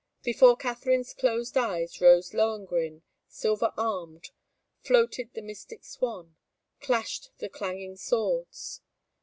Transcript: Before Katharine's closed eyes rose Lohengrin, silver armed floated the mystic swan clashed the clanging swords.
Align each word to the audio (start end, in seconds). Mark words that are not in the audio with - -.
Before 0.23 0.57
Katharine's 0.57 1.13
closed 1.13 1.55
eyes 1.55 2.01
rose 2.01 2.33
Lohengrin, 2.33 3.03
silver 3.27 3.71
armed 3.77 4.31
floated 4.79 5.31
the 5.35 5.43
mystic 5.43 5.85
swan 5.85 6.37
clashed 6.79 7.29
the 7.37 7.49
clanging 7.49 7.97
swords. 7.97 8.81